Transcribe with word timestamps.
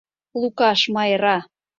ЛУКАШ 0.41 0.79
МАЙРА 0.93 1.37